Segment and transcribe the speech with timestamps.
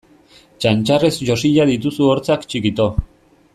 [0.63, 2.91] Txantxarrez josia dituzu hortzak txikito!